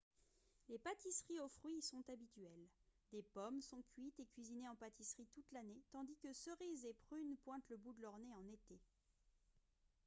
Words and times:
les 0.67 0.79
pâtisseries 0.79 1.39
aux 1.41 1.47
fruits 1.47 1.75
y 1.77 1.81
sont 1.83 2.01
habituelles 2.11 2.65
des 3.11 3.21
pommes 3.21 3.61
sont 3.61 3.83
cuites 3.93 4.19
et 4.19 4.25
cuisinées 4.25 4.67
en 4.67 4.73
pâtisserie 4.75 5.27
toute 5.31 5.51
l'année 5.51 5.79
tandis 5.91 6.15
que 6.23 6.33
cerises 6.33 6.85
et 6.85 6.95
prunes 7.05 7.37
pointent 7.43 7.69
le 7.69 7.77
bout 7.77 7.93
de 7.93 8.01
leur 8.01 8.17
nez 8.17 8.33
en 8.33 8.43
été 8.47 8.79